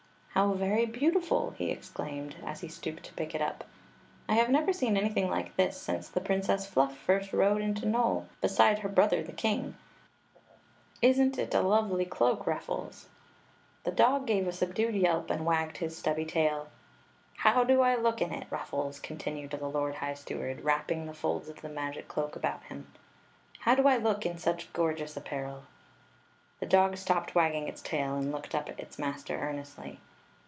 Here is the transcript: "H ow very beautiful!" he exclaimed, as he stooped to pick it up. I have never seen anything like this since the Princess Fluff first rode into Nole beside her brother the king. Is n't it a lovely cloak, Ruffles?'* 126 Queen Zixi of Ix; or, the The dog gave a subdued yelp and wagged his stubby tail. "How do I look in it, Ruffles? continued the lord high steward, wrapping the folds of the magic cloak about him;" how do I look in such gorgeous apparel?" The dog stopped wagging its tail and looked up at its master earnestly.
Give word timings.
"H 0.33 0.37
ow 0.37 0.53
very 0.53 0.85
beautiful!" 0.85 1.51
he 1.57 1.71
exclaimed, 1.71 2.37
as 2.45 2.61
he 2.61 2.69
stooped 2.69 3.03
to 3.03 3.13
pick 3.15 3.35
it 3.35 3.41
up. 3.41 3.65
I 4.29 4.35
have 4.35 4.49
never 4.49 4.71
seen 4.71 4.95
anything 4.95 5.29
like 5.29 5.57
this 5.57 5.77
since 5.79 6.07
the 6.07 6.21
Princess 6.21 6.65
Fluff 6.65 6.97
first 6.97 7.33
rode 7.33 7.61
into 7.61 7.85
Nole 7.85 8.27
beside 8.39 8.79
her 8.79 8.87
brother 8.87 9.21
the 9.21 9.33
king. 9.33 9.75
Is 11.01 11.19
n't 11.19 11.37
it 11.37 11.53
a 11.53 11.61
lovely 11.61 12.05
cloak, 12.05 12.47
Ruffles?'* 12.47 13.09
126 13.83 13.83
Queen 13.83 13.83
Zixi 13.83 13.83
of 13.83 13.83
Ix; 13.83 13.83
or, 13.83 13.83
the 13.83 13.91
The 13.91 14.03
dog 14.03 14.25
gave 14.25 14.47
a 14.47 14.51
subdued 14.53 14.95
yelp 14.95 15.29
and 15.29 15.45
wagged 15.45 15.77
his 15.79 15.97
stubby 15.97 16.25
tail. 16.25 16.69
"How 17.35 17.65
do 17.65 17.81
I 17.81 17.95
look 17.97 18.21
in 18.21 18.31
it, 18.31 18.47
Ruffles? 18.49 19.01
continued 19.01 19.51
the 19.51 19.67
lord 19.67 19.95
high 19.95 20.13
steward, 20.13 20.61
wrapping 20.63 21.05
the 21.05 21.13
folds 21.13 21.49
of 21.49 21.59
the 21.61 21.67
magic 21.69 22.07
cloak 22.07 22.37
about 22.37 22.63
him;" 22.63 22.87
how 23.65 23.75
do 23.75 23.85
I 23.85 23.97
look 23.97 24.25
in 24.25 24.37
such 24.37 24.71
gorgeous 24.71 25.17
apparel?" 25.17 25.63
The 26.61 26.65
dog 26.67 26.95
stopped 26.95 27.35
wagging 27.35 27.67
its 27.67 27.81
tail 27.81 28.15
and 28.15 28.31
looked 28.31 28.55
up 28.55 28.69
at 28.69 28.79
its 28.79 28.97
master 28.97 29.37
earnestly. 29.37 29.99